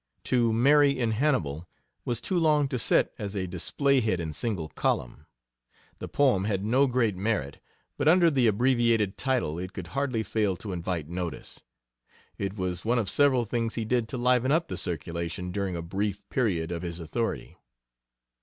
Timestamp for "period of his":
16.29-16.99